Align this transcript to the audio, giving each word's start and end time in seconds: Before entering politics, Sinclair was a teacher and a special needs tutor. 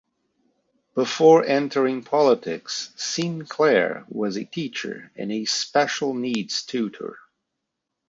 Before 0.95 1.45
entering 1.45 2.03
politics, 2.03 2.91
Sinclair 2.95 4.03
was 4.09 4.35
a 4.35 4.45
teacher 4.45 5.11
and 5.15 5.31
a 5.31 5.45
special 5.45 6.15
needs 6.15 6.63
tutor. 6.63 7.19